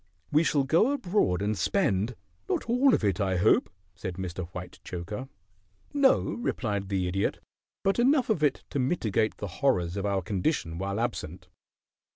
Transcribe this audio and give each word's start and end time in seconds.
We 0.31 0.43
shall 0.43 0.63
go 0.63 0.93
abroad 0.93 1.43
and 1.43 1.55
spend" 1.55 2.15
"Not 2.49 2.63
all 2.65 2.95
of 2.95 3.03
it, 3.03 3.21
I 3.21 3.37
hope?" 3.37 3.69
said 3.93 4.15
Mr. 4.15 4.47
Whitechoker. 4.49 5.29
"No," 5.93 6.21
replied 6.21 6.89
the 6.89 7.07
Idiot. 7.07 7.37
"But 7.83 7.99
enough 7.99 8.31
of 8.31 8.41
it 8.43 8.63
to 8.71 8.79
mitigate 8.79 9.37
the 9.37 9.45
horrors 9.61 9.97
of 9.97 10.07
our 10.07 10.23
condition 10.23 10.79
while 10.79 10.99
absent." 10.99 11.49